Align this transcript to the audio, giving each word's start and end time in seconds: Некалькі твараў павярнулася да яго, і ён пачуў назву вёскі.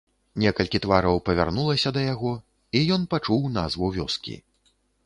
Некалькі 0.43 0.81
твараў 0.85 1.21
павярнулася 1.27 1.93
да 1.99 2.07
яго, 2.13 2.33
і 2.81 2.85
ён 2.99 3.07
пачуў 3.13 3.47
назву 3.61 3.97
вёскі. 4.01 4.35